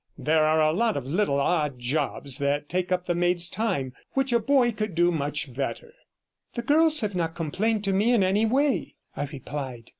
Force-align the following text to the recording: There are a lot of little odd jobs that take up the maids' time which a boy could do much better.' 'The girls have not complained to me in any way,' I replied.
There 0.17 0.43
are 0.43 0.63
a 0.63 0.73
lot 0.73 0.97
of 0.97 1.05
little 1.05 1.39
odd 1.39 1.77
jobs 1.77 2.39
that 2.39 2.67
take 2.67 2.91
up 2.91 3.05
the 3.05 3.13
maids' 3.13 3.47
time 3.47 3.93
which 4.13 4.33
a 4.33 4.39
boy 4.39 4.71
could 4.71 4.95
do 4.95 5.11
much 5.11 5.53
better.' 5.53 5.93
'The 6.55 6.63
girls 6.63 7.01
have 7.01 7.13
not 7.13 7.35
complained 7.35 7.83
to 7.83 7.93
me 7.93 8.11
in 8.11 8.23
any 8.23 8.47
way,' 8.47 8.95
I 9.15 9.25
replied. 9.25 9.89